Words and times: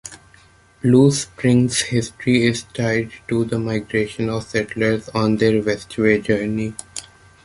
Blue 0.81 1.11
Springs' 1.11 1.81
history 1.81 2.47
is 2.47 2.63
tied 2.63 3.11
to 3.27 3.45
the 3.45 3.59
migration 3.59 4.29
of 4.29 4.45
settlers 4.45 5.09
on 5.09 5.35
their 5.37 5.61
westward 5.61 6.23
journey. 6.23 6.73